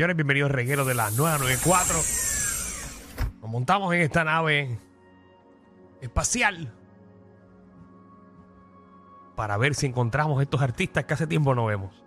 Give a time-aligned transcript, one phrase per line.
[0.00, 1.96] Señores, bienvenidos regueros de la 994.
[3.40, 4.78] Nos montamos en esta nave
[6.00, 6.72] espacial
[9.34, 12.00] para ver si encontramos estos artistas que hace tiempo no vemos.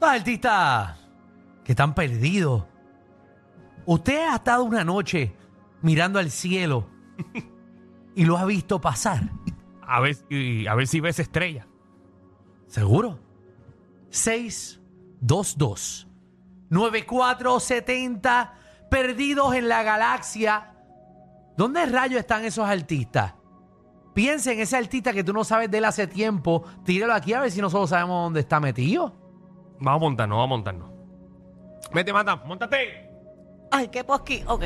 [0.00, 0.98] Los artistas
[1.62, 2.64] que están perdidos.
[3.84, 5.32] Usted ha estado una noche
[5.82, 6.88] mirando al cielo
[8.16, 9.30] y lo ha visto pasar.
[9.80, 10.16] A ver,
[10.68, 11.68] a ver si ves estrella.
[12.66, 13.20] ¿Seguro?
[14.10, 16.08] 622
[16.70, 18.54] 9470
[18.90, 20.72] perdidos en la galaxia.
[21.56, 23.34] ¿Dónde rayos están esos artistas?
[24.14, 26.64] Piensa en ese artista que tú no sabes de él hace tiempo.
[26.84, 29.14] Tíralo aquí a ver si nosotros sabemos dónde está metido.
[29.78, 30.90] Vamos a montarnos, vamos a montarnos.
[31.92, 33.10] Vete, mata, montate.
[33.70, 34.42] Ay, qué posqui.
[34.46, 34.64] Ok.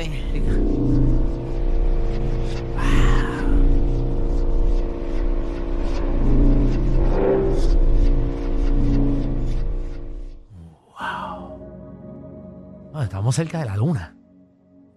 [13.01, 14.15] Ah, estamos cerca de la luna.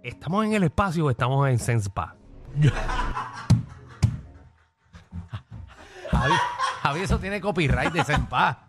[0.02, 2.14] ¿Estamos en el espacio o estamos en Senspa?
[6.10, 6.34] Javi,
[6.82, 8.66] Javi, eso tiene copyright de Senpa.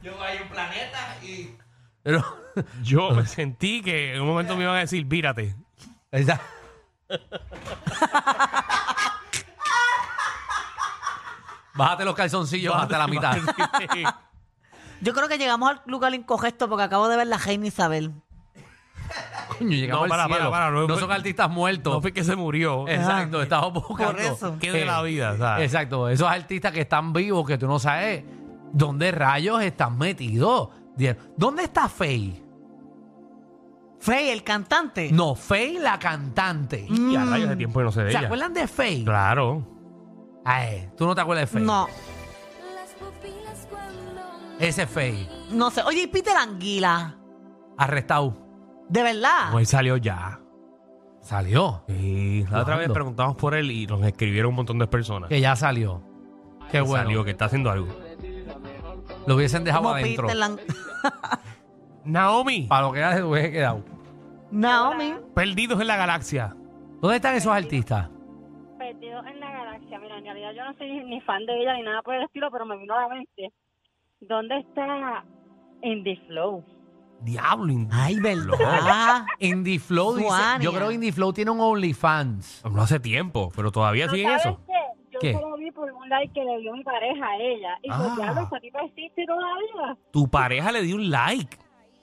[0.00, 1.56] Yo hay un planeta y.
[2.04, 2.24] Pero,
[2.84, 5.56] Yo me sentí que en un momento me iban a decir, vírate.
[11.74, 13.38] Bájate los calzoncillos hasta la mitad.
[15.04, 18.12] Yo creo que llegamos al lugar incorrecto porque acabo de ver la reina Isabel.
[19.58, 20.50] Coño, llegamos No, para, al cielo.
[20.50, 21.92] para, para, no no fue- son artistas muertos.
[21.94, 22.88] No fue que se murió.
[22.88, 24.12] Exacto, estamos buscando.
[24.12, 24.56] Por eso.
[24.58, 25.36] ¿Qué de la vida?
[25.36, 25.66] ¿sabes?
[25.66, 28.24] Exacto, esos artistas que están vivos que tú no sabes
[28.72, 30.70] dónde rayos están metidos.
[31.36, 32.42] ¿Dónde está Faye?
[34.00, 35.10] Faye, el cantante.
[35.12, 36.86] No, Faye la cantante.
[36.90, 38.20] Y a rayos de tiempo que no ¿Se ella.
[38.20, 39.04] acuerdan de Faye?
[39.04, 39.66] Claro.
[40.44, 41.64] Ay, tú no te acuerdas de Faye.
[41.64, 41.88] No,
[44.60, 45.82] Ese es Faye, no sé.
[45.82, 47.16] Oye, y Peter Anguila.
[47.76, 48.34] arrestado.
[48.88, 49.50] De verdad.
[49.52, 50.40] Pues salió ya.
[51.20, 51.82] Salió.
[51.88, 52.94] Y la otra vez ¿Cuándo?
[52.94, 55.28] preguntamos por él y nos escribieron un montón de personas.
[55.28, 56.02] Que ya salió.
[56.70, 57.04] Qué bueno.
[57.04, 57.88] Salió, que está haciendo algo.
[59.26, 60.26] Lo hubiesen dejado Como adentro.
[60.26, 60.60] Peter Lang-
[62.04, 63.82] Naomi, Para lo que era, se hubiese quedado.
[64.50, 65.14] Naomi.
[65.34, 66.54] perdidos en la galaxia.
[67.00, 68.08] ¿Dónde están esos artistas?
[68.78, 69.98] perdido en la galaxia.
[69.98, 72.50] Mira, en realidad yo no soy ni fan de ella ni nada por el estilo,
[72.50, 73.50] pero me vino a la mente.
[74.28, 75.24] ¿Dónde está
[75.82, 76.64] Indie Flow?
[77.20, 77.72] Diablo.
[77.72, 78.58] Indie Ay, Flow.
[78.58, 79.24] ¿verdad?
[79.38, 80.28] Indie Flow dice.
[80.28, 80.58] Suania.
[80.64, 82.64] Yo creo que Indie Flow tiene un OnlyFans.
[82.70, 84.60] No hace tiempo, pero todavía ¿No sigue sabes eso.
[84.66, 84.72] qué?
[85.12, 85.32] Yo ¿Qué?
[85.32, 87.78] solo vi por un like que le dio mi pareja a ella.
[87.82, 87.98] Y Ah.
[88.02, 89.96] pues, diablo, esa tipa existe todavía.
[90.10, 91.56] Tu pareja le dio un like.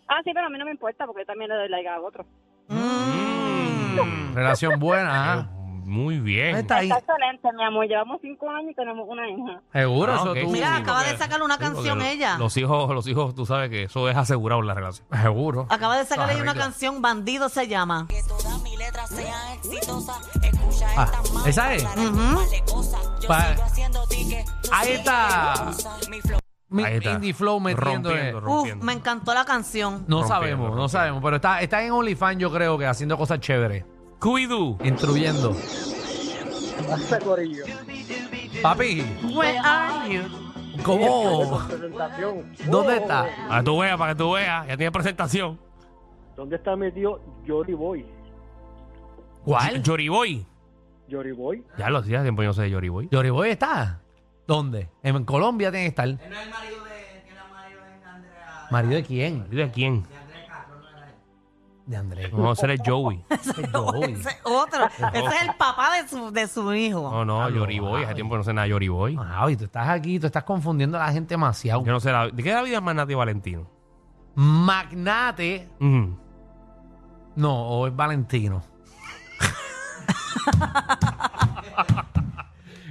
[0.08, 2.00] Ah, sí, pero a mí no me importa porque yo también le doy like a
[2.02, 2.26] otro.
[2.70, 4.34] Mm.
[4.34, 5.50] Relación buena, ¿ah?
[5.92, 6.48] Muy bien.
[6.54, 6.88] ¿Dónde está ahí?
[6.90, 7.86] Está excelente, mi amor.
[7.86, 9.62] Llevamos cinco años y tenemos una hija.
[9.74, 10.50] Seguro, Ah, eso ok, tú.
[10.50, 12.38] Mira, sí, acaba porque- de sacar una sí, porque canción lo- ella.
[12.38, 15.06] Los hijos, los hijos, tú sabes que eso es asegurado en la relación.
[15.22, 15.68] Seguro.
[15.70, 16.64] Acaba de sacarle una arregla.
[16.64, 18.08] canción, Bandido se llama.
[20.98, 21.12] Ah,
[21.46, 21.84] esa es.
[23.28, 23.56] Pa-
[24.72, 25.72] ahí está.
[26.70, 27.12] Mi- Ahí está.
[27.12, 28.10] Indie Flow metiendo.
[28.12, 28.86] Rompiendo, Uf, rompiendo.
[28.86, 30.06] me encantó la canción.
[30.08, 30.90] No Rompiendo, sabemos, no rompiendo.
[30.90, 31.22] sabemos.
[31.22, 33.84] Pero está, está en OnlyFans, yo creo que haciendo cosas chéveres.
[34.22, 34.78] Scooby-Doo.
[34.84, 35.58] Instruyendo.
[38.62, 39.02] Papi,
[39.34, 40.22] Where are you?
[40.84, 41.60] ¿cómo?
[42.70, 43.26] ¿Dónde está?
[43.48, 44.68] Para que tú veas, para que tú veas.
[44.68, 45.60] Ya tiene presentación.
[46.36, 48.06] ¿Dónde está metido Jory Boy?
[49.44, 49.82] ¿Cuál?
[49.82, 50.46] Yoriboy.
[51.10, 51.66] Jory Boy.
[51.80, 53.10] Ya lo hacía tiempo yo no sé de Yoriboy.
[53.10, 54.02] Yoriboy está.
[54.46, 54.90] ¿Dónde?
[55.02, 56.10] En Colombia tiene que estar.
[58.70, 59.50] ¿Marido de quién?
[59.50, 60.04] ¿De quién?
[60.04, 60.10] De
[61.98, 62.32] Andrés.
[62.34, 63.24] No, ese es Joey.
[63.74, 64.14] Joey.
[64.14, 64.86] Ese otro.
[65.14, 67.10] Ese es el papá de su, de su hijo.
[67.12, 68.04] No, no, Diablo, Yoriboy.
[68.04, 69.18] Hace tiempo que no sé nada de Yoriboy.
[69.20, 71.84] Ah, y tú estás aquí, tú estás confundiendo a la gente demasiado.
[71.86, 73.68] Yo no sé la, ¿De qué es la vida más Nati Valentino?
[74.36, 75.70] Magnate.
[75.80, 76.18] Ujú.
[77.36, 78.62] No, o es Valentino.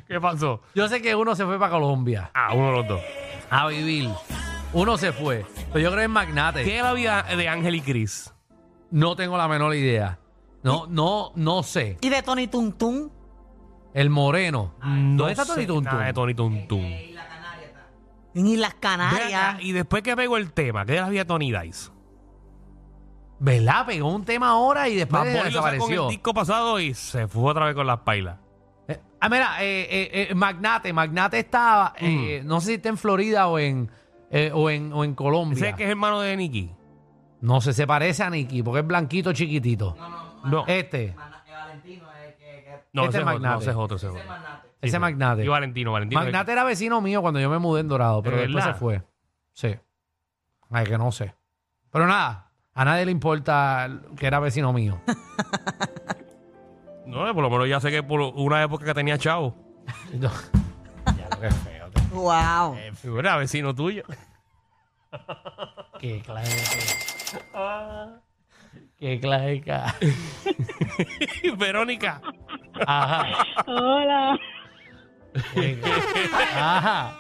[0.07, 0.61] ¿Qué pasó?
[0.75, 3.01] Yo sé que uno se fue para Colombia Ah, uno de los dos.
[3.51, 4.11] a vivir.
[4.73, 5.45] Uno se fue.
[5.73, 6.65] Pero yo creo que es Magnate.
[6.65, 8.33] ¿Qué es la vida de Ángel y Cris?
[8.91, 10.19] No tengo la menor idea.
[10.63, 11.97] No, no, no sé.
[12.01, 13.11] Y de Tony Tuntun.
[13.95, 14.75] El moreno.
[14.83, 15.93] ¿Dónde está Tony Tuntun?
[15.93, 16.85] Nada de Tony Tuntun.
[18.35, 19.33] Y las Canarias.
[19.55, 21.91] acá, Y después que pegó el tema, ¿qué es la vida de Tony Dice?
[23.41, 23.87] ¿Verdad?
[23.87, 26.05] Pegó un tema ahora y después Bad Bunny lo sacó en desapareció.
[26.05, 28.37] el disco pasado y se fue otra vez con las pailas.
[28.87, 30.93] Eh, ah, mira, eh, eh, eh, Magnate.
[30.93, 33.91] Magnate está, eh, no sé si está en Florida o en,
[34.31, 35.57] eh, o en, o en Colombia.
[35.57, 36.71] ¿Ese es que es hermano de Nicky?
[37.41, 39.97] No sé, se parece a Nicky porque es blanquito chiquitito.
[40.45, 41.15] No, Este,
[42.93, 43.61] no, este ese es es otro, no, Magnate.
[43.63, 43.97] ese es otro.
[43.97, 44.23] Ese es otro.
[44.83, 44.99] ese sí.
[44.99, 45.45] Magnate.
[45.45, 46.21] Y Valentino, Valentino.
[46.21, 48.81] Magnate era vecino mío cuando yo me mudé en Dorado, pero ¿De después se verdad?
[48.81, 49.03] fue.
[49.53, 49.75] Sí.
[50.71, 51.35] Ay, que no sé.
[51.91, 55.01] Pero nada, A nadie le importa que era vecino mío.
[57.07, 59.57] No, por lo menos ya sé que por una época que tenía chavo.
[60.13, 60.31] No.
[61.17, 61.91] Ya lo que feo.
[62.13, 62.77] Wow.
[62.77, 64.05] Eh, Era vecino tuyo.
[65.99, 67.20] Qué clase.
[68.99, 69.63] Qué clase.
[71.59, 72.21] Verónica.
[72.87, 73.45] Ajá.
[73.67, 74.39] Hola.
[75.55, 75.79] qué.
[76.55, 77.17] Ajá.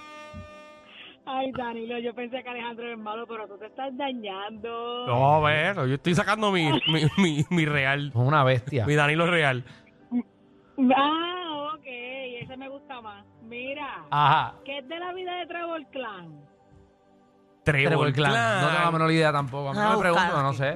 [1.33, 5.07] Ay, Danilo, yo pensé que Alejandro es malo, pero tú te estás dañando.
[5.07, 8.09] No, a ver, yo estoy sacando mi, mi, mi, mi real.
[8.09, 8.85] Es una bestia.
[8.85, 9.65] Mi Danilo real.
[10.97, 13.25] Ah, ok, ese me gusta más.
[13.43, 14.55] Mira, Ajá.
[14.65, 16.50] ¿qué es de la vida de Trevor Clan?
[17.65, 18.33] Trevor, Clan.
[18.63, 19.71] No tengo la menor idea tampoco.
[19.71, 20.43] A mí Ah, no me pregunto, buscar.
[20.43, 20.75] no sé.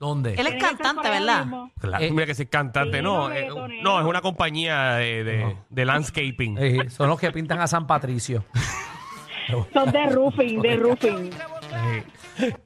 [0.00, 0.34] ¿Dónde?
[0.34, 1.40] Él es cantante, ¿verdad?
[1.44, 1.72] mismo.
[1.80, 3.28] Claro, Eh, mira que si es cantante, sí, no.
[3.28, 3.82] no, eh, reggaetonero.
[3.82, 6.56] no, es una compañía de, de, de landscaping.
[6.56, 8.44] Sí, son los que pintan a San Patricio.
[9.72, 11.30] Son de roofing, de roofing.
[11.72, 12.04] Eh,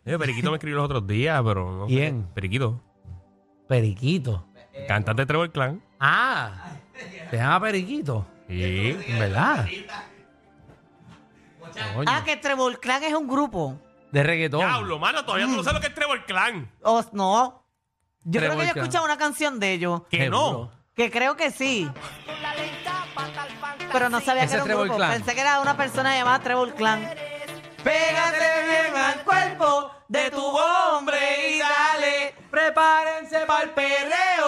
[0.05, 1.95] eh, Periquito me escribió los otros días, pero no sé.
[1.95, 2.25] ¿Quién?
[2.35, 2.81] Periquito.
[3.69, 4.49] Periquito.
[4.89, 5.81] Cantante de Trevor Clan.
[6.01, 6.73] Ah,
[7.31, 8.27] se llama Periquito.
[8.49, 8.99] Sí.
[9.17, 9.67] ¿Verdad?
[11.95, 13.79] Coño, Ah, que Trevor Clan es un grupo.
[14.11, 14.61] de reggaetón.
[14.61, 15.51] Diablo, mano, todavía Mm.
[15.53, 16.71] tú no sabes lo que es Trevor Clan.
[16.83, 17.65] O no.
[18.25, 18.79] Yo creo que yo he Clan.
[18.85, 20.03] escuchado una canción de ellos.
[20.11, 20.39] Que Seguro.
[20.39, 20.83] no.
[20.95, 21.91] Que creo que sí.
[23.91, 24.97] Pero no sabía Ese que era un Trevor grupo.
[24.99, 25.13] Clan.
[25.13, 27.01] Pensé que era una persona llamada Trevor Clan.
[27.83, 32.35] Pégate bien al cuerpo de tu hombre y dale.
[32.51, 34.42] Prepárense para el perreo.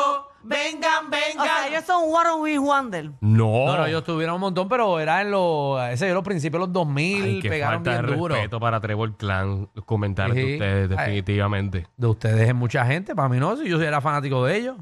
[0.46, 1.40] Vengan, vengan.
[1.40, 3.10] O sea, ellos son Warren Wee Wonder.
[3.20, 3.66] No.
[3.66, 6.66] No, no, ellos tuvieron un montón, pero era en los, ese de los principios de
[6.66, 8.34] los 2000, Ay, qué pegaron falta bien de duro.
[8.34, 9.68] respeto para Trevor Clan.
[9.74, 10.40] Sí.
[10.40, 10.96] de ustedes, Ay.
[10.96, 11.86] definitivamente.
[11.96, 14.76] De ustedes es mucha gente, para mí no, si yo era fanático de ellos.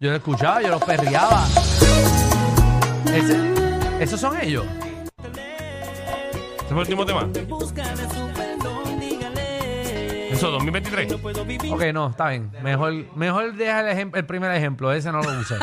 [0.00, 1.44] Yo los escuchaba, yo los perreaba.
[3.14, 4.64] Ese- ¿Esos son ellos?
[5.26, 7.28] ¿Ese fue el último tema?
[10.30, 11.12] Eso, 2023.
[11.72, 12.50] Ok, no, está bien.
[12.62, 15.56] Mejor, mejor deja el, ejem- el primer ejemplo, ese no lo usé.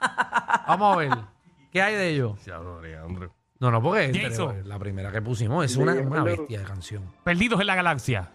[0.66, 1.10] Vamos a ver.
[1.72, 2.12] ¿Qué hay de?
[2.44, 3.34] Diablo, Alejandro.
[3.60, 4.68] No, no, porque Jason.
[4.68, 7.12] la primera que pusimos es una, una bestia de canción.
[7.24, 8.30] Perdidos en la galaxia.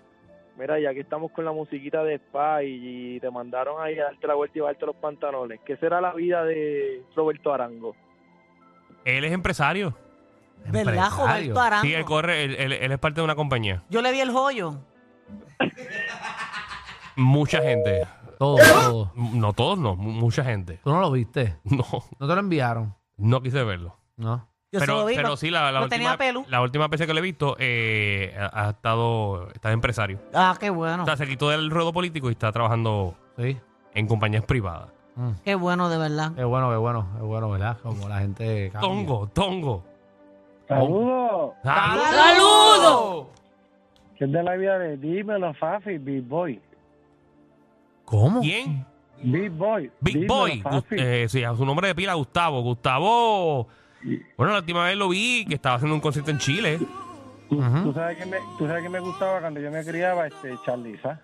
[0.57, 4.03] Mira, ya que estamos con la musiquita de Spa y, y te mandaron ahí a
[4.05, 7.95] darte la vuelta y bajarte los pantalones, ¿qué será la vida de Roberto Arango?
[9.05, 9.95] Él es empresario.
[10.65, 11.53] ¿Verdad, Empresario.
[11.53, 11.81] Roberto Arango?
[11.87, 13.83] Sí, él corre, él, él- él es parte de una compañía.
[13.89, 14.79] Yo le vi el joyo.
[17.15, 18.07] Mucha gente.
[18.39, 19.11] Todo, todo.
[19.15, 19.95] No todos, no.
[19.95, 20.79] mu- Mucha gente.
[20.83, 21.57] Tú no lo viste.
[21.63, 21.85] No,
[22.19, 22.95] No te lo enviaron.
[23.17, 23.95] no quise verlo.
[24.17, 24.47] No.
[24.71, 25.15] Yo pero lo vi.
[25.15, 26.17] pero lo- sí, la, la lo última,
[26.47, 30.19] la última vez que lo he visto, eh, ha, ha estado, está de empresario.
[30.33, 31.03] Ah, qué bueno.
[31.03, 33.55] O sea, se quitó del ruedo político y está trabajando Sí.
[33.93, 34.89] en compañías privadas.
[35.15, 35.29] Mm.
[35.45, 36.31] Qué bueno, de verdad.
[36.35, 37.77] Qué bueno, qué bueno, qué bueno, ¿verdad?
[37.83, 38.89] Como la gente cambia.
[38.89, 39.83] Tongo, tongo.
[40.67, 41.53] ¡Saludos!
[41.63, 43.27] ¡Saludos!
[44.17, 46.59] ¿Qué es de la vida de Dímelo, Fafi, Big Boy?
[48.13, 48.41] ¿Cómo?
[48.41, 48.85] ¿Quién?
[49.23, 49.89] Big Boy.
[50.01, 50.63] Big dímelo, Boy.
[50.91, 52.61] Eh, sí, a su nombre de pila, Gustavo.
[52.61, 53.67] Gustavo.
[54.37, 56.77] Bueno, la última vez lo vi que estaba haciendo un concierto en Chile.
[57.49, 57.83] Ujú.
[57.85, 61.21] ¿Tú sabes que me, tú sabes que me gustaba cuando yo me criaba este Charliza.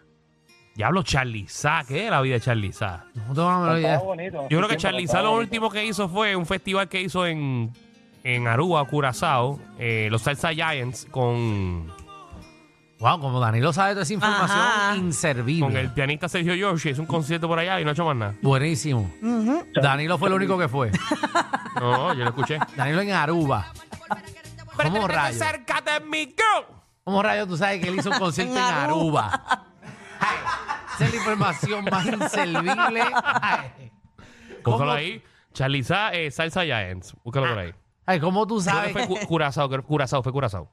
[0.74, 1.84] Diablo, Charlie Sa.
[1.88, 3.06] ¿Qué es la vida de Charlie Sa?
[3.14, 4.00] No tengo la menor Estaba idea.
[4.00, 4.42] bonito.
[4.50, 4.94] Yo creo que estaba
[5.24, 5.34] lo bonito.
[5.42, 7.72] último que hizo fue un festival que hizo en,
[8.24, 11.92] en Aruba, Curazao, eh, los Salsa Giants, con,
[13.00, 14.96] Wow, como Danilo sabe toda esa información Ajá.
[14.98, 15.66] inservible.
[15.66, 16.90] con el pianista Sergio Giorgi.
[16.90, 18.34] Hizo un concierto por allá y no ha hecho más nada.
[18.42, 19.10] Buenísimo.
[19.82, 20.92] Danilo fue el único que fue.
[21.80, 22.60] No, yo lo escuché.
[22.76, 23.68] Danilo en Aruba.
[24.76, 25.38] ¿Cómo rayos?
[25.38, 26.66] cerca de mi girl.
[27.06, 29.66] ¿Cómo rayos tú sabes que él hizo un concierto en En Aruba?
[30.20, 30.38] Ay,
[30.96, 33.02] esa es la información más inservible.
[33.42, 33.92] Ay,
[34.66, 34.92] Búscalo ¿Cómo?
[34.92, 35.24] ahí.
[35.54, 37.16] Charlie Sa, eh, Salsa Giants.
[37.24, 37.74] Búscalo por ahí.
[38.06, 38.92] Ay, ¿cómo tú Creo sabes?
[38.92, 40.70] fue Cu- Curazao, creo- Curazao, fue Curazao.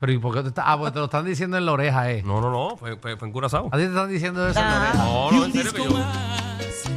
[0.00, 0.64] Pero ¿y por qué te estás?
[0.68, 2.22] Ah, porque te lo están diciendo en la oreja, ¿eh?
[2.24, 3.66] No, no, no, fue, fue, fue en Curazao.
[3.66, 4.94] A ti te están diciendo eso en la oreja.
[4.94, 5.88] No, no, en serio que yo.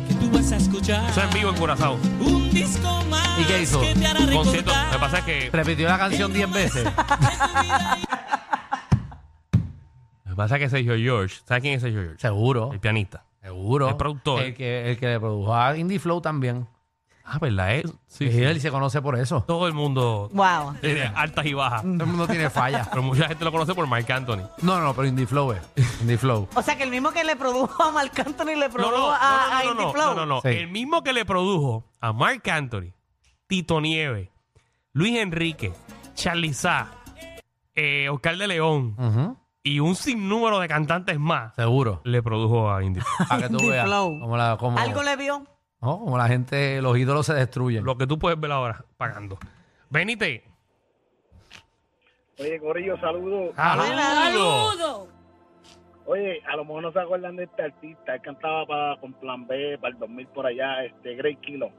[0.08, 1.96] que tú vas a escuchar Eso en vivo en Curazao.
[2.20, 3.82] un disco más ¿Y qué hizo?
[3.82, 4.72] que te hará Concierto.
[4.72, 5.50] Lo recordar pasa es que.
[5.52, 6.86] Repitió la canción 10 veces.
[10.26, 11.38] Lo que pasa es que Sergio George.
[11.46, 12.20] ¿Sabes quién es Sergio George?
[12.20, 12.72] Seguro.
[12.72, 13.24] El pianista.
[13.42, 13.90] Seguro.
[13.90, 14.42] El productor.
[14.44, 16.68] El que, el que le produjo a Indie Flow también.
[17.24, 17.76] Ah, ¿verdad?
[17.76, 17.84] Es?
[18.08, 18.44] Sí, Y sí.
[18.44, 19.44] él se conoce por eso.
[19.48, 20.30] Todo el mundo.
[20.34, 20.76] Wow.
[20.82, 21.82] tiene altas y bajas.
[21.84, 22.88] Todo el mundo tiene falla.
[22.90, 24.44] Pero mucha gente lo conoce por Mark Anthony.
[24.62, 25.62] No, no, pero Indie Flow es.
[26.02, 26.48] Indie Flow.
[26.56, 28.98] O sea, que el mismo que le produjo a Marc Anthony le No, produjo no,
[29.08, 30.06] no, a, a no, no, Indie no, Flow.
[30.08, 30.42] no, no, no.
[30.42, 30.48] Sí.
[30.50, 32.92] El mismo que le produjo a Mark Anthony,
[33.48, 34.32] Tito Nieve,
[34.94, 35.74] Luis Enrique,
[36.16, 36.88] Charlie Sa,
[37.76, 42.02] eh, Oscar de León Ujú, y un sinnúmero de cantantes más Seguro.
[42.04, 43.00] le produjo a Indy.
[43.30, 43.86] Para que tú Indie veas.
[43.86, 44.20] Flow.
[44.20, 45.46] Como la, como, Algo le vio.
[45.82, 47.84] No, como la gente, los ídolos se destruyen.
[47.84, 49.38] Lo que tú puedes ver ahora pagando.
[49.90, 50.44] Venite.
[52.40, 53.56] Oye, Corillo, saludos.
[53.56, 55.08] ¡Saludos!
[56.06, 58.16] Oye, a lo mejor no se acuerdan de este artista.
[58.16, 61.70] Él cantaba para, con Plan B, para el 2000 por allá, este, Grey Kilo.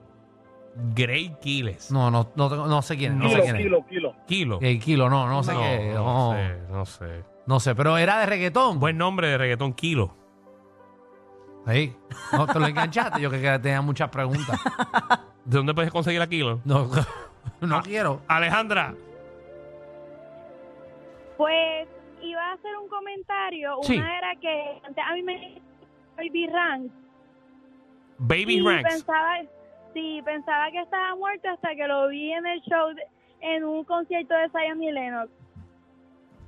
[0.95, 1.91] Grey Kiles.
[1.91, 3.63] No, no, no, tengo- no sé quién, no sé Kilo, quién es.
[3.63, 4.15] kilo, kilo.
[4.27, 4.59] Kilo.
[4.63, 5.91] El kilo, no, no sé no, qué.
[5.93, 7.25] no No, sé, no sé.
[7.47, 8.79] no sé, pero era de reggaetón.
[8.79, 10.17] Buen nombre de reggaetón, Kilo.
[11.69, 11.95] Sí.
[12.33, 13.21] No, te lo enganchaste.
[13.21, 14.61] Yo que tenía muchas preguntas.
[15.45, 16.61] ¿De dónde puedes conseguir a Kilo?
[16.65, 16.89] No,
[17.61, 18.21] no quiero.
[18.29, 18.95] Alejandra.
[21.37, 21.89] Pues
[22.21, 23.77] iba a hacer un comentario.
[23.83, 23.97] Sí.
[23.97, 25.61] Una era que antes a mí me
[26.17, 26.91] Baby Rank
[28.19, 28.95] Baby y Ranks.
[28.95, 29.39] pensaba,
[29.95, 33.07] sí, pensaba que estaba muerto hasta que lo vi en el show de-
[33.41, 35.31] en un concierto de Zion y Lennox.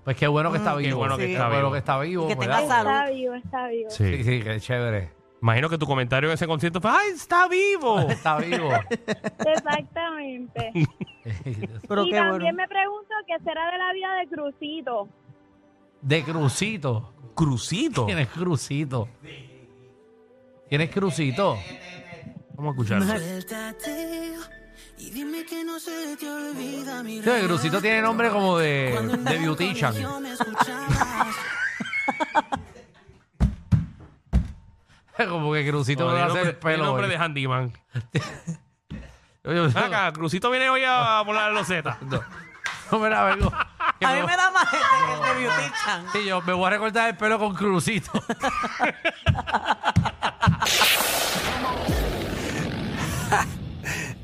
[0.05, 0.89] Pues qué bueno que está Mm, vivo.
[0.91, 2.27] qué bueno que está bueno vivo.
[2.27, 2.91] que está salud.
[2.91, 3.91] Está vivo, está vivo.
[3.91, 4.25] Sí, Sí.
[4.25, 5.11] sí, qué chévere.
[5.43, 7.99] Imagino que tu comentario en ese concierto fue, ¡ay, está vivo!
[8.09, 8.71] Está vivo.
[9.47, 10.73] Exactamente.
[11.89, 12.53] Pero y qué también bueno.
[12.55, 15.09] me pregunto qué será de la vida de Crucito.
[16.01, 17.13] De Crucito.
[17.35, 18.07] Crucito.
[18.07, 19.09] ¿Quién es Crucito?
[20.69, 21.59] ¿Quién es Crucito?
[22.55, 23.07] Vamos a escucharlo.
[23.07, 24.33] Suéltate
[24.99, 29.39] y dime que no se te olvida mi Sí, Crucito tiene nombre como de, de
[29.39, 29.95] Beautician.
[35.19, 36.85] Me como que Crucito me va a hacer nombre, tiene pelo.
[36.87, 37.11] nombre hoy.
[37.11, 37.73] de handyman.
[39.77, 41.99] Acá, Crucito viene hoy a poner la loseta.
[42.91, 43.51] no, mira, vengo.
[44.01, 46.07] que A mí me- me da más gente que el de Beauty Chan.
[46.13, 48.11] Sí, yo me voy a recortar el pelo con Crucito.